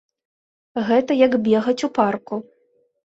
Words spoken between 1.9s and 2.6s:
парку.